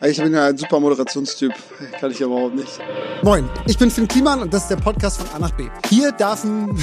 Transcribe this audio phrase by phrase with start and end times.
[0.00, 1.52] Ich bin ja ein super Moderationstyp.
[2.00, 2.78] Kann ich überhaupt nicht.
[3.22, 5.68] Moin, ich bin Finn Kliman und das ist der Podcast von A nach B.
[5.88, 6.68] Hier dürfen.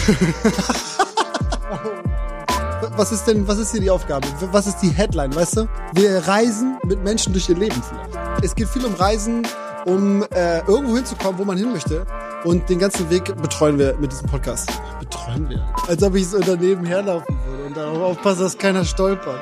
[2.98, 4.28] was ist denn, was ist hier die Aufgabe?
[4.52, 5.70] Was ist die Headline, weißt du?
[5.94, 8.44] Wir reisen mit Menschen durch ihr Leben vielleicht.
[8.44, 9.48] Es geht viel um Reisen,
[9.86, 12.06] um äh, irgendwo hinzukommen, wo man hin möchte.
[12.44, 14.70] Und den ganzen Weg betreuen wir mit diesem Podcast.
[15.00, 15.66] Betreuen wir.
[15.88, 19.40] Als ob ich so daneben herlaufen würde und darauf aufpasse, dass keiner stolpert.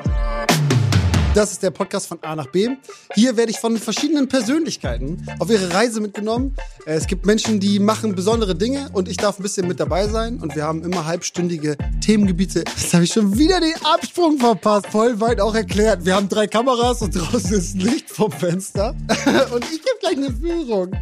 [1.34, 2.68] Das ist der Podcast von A nach B.
[3.16, 6.54] Hier werde ich von verschiedenen Persönlichkeiten auf ihre Reise mitgenommen.
[6.86, 10.06] Äh, Es gibt Menschen, die machen besondere Dinge und ich darf ein bisschen mit dabei
[10.06, 10.38] sein.
[10.40, 12.60] Und wir haben immer halbstündige Themengebiete.
[12.60, 14.86] Jetzt habe ich schon wieder den Absprung verpasst.
[14.92, 16.04] Voll weit auch erklärt.
[16.04, 18.94] Wir haben drei Kameras und draußen ist Licht vom Fenster.
[19.52, 20.92] Und ich gebe gleich eine Führung.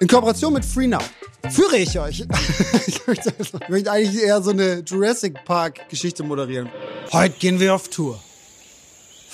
[0.00, 1.02] In Kooperation mit FreeNow
[1.50, 2.26] führe ich euch.
[2.86, 6.68] ich, möchte, ich möchte eigentlich eher so eine Jurassic Park Geschichte moderieren.
[7.10, 8.20] Heute gehen wir auf Tour.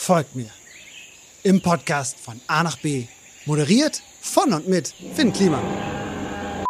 [0.00, 0.48] Folgt mir.
[1.42, 3.04] Im Podcast von A nach B.
[3.44, 5.62] Moderiert von und mit Finn Kliman.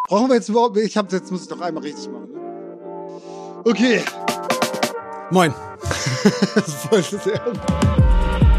[0.09, 2.33] Brauchen wir jetzt überhaupt, ich hab, jetzt muss ich doch einmal richtig machen.
[2.33, 3.63] Ne?
[3.65, 4.03] Okay.
[5.31, 5.55] Moin.
[6.57, 8.50] das ist voll das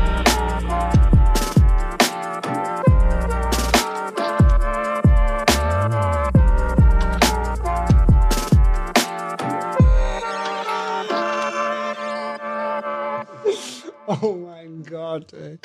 [14.22, 15.58] Oh mein Gott, ey.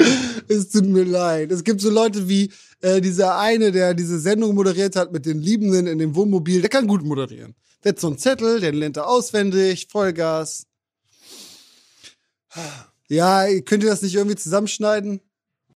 [0.49, 1.51] Es tut mir leid.
[1.51, 5.41] Es gibt so Leute wie äh, dieser eine, der diese Sendung moderiert hat mit den
[5.41, 6.61] Liebenden in dem Wohnmobil.
[6.61, 7.55] Der kann gut moderieren.
[7.83, 10.67] Der hat so einen Zettel, den lernt er auswendig, Vollgas.
[13.09, 15.21] Ja, könnt ihr das nicht irgendwie zusammenschneiden?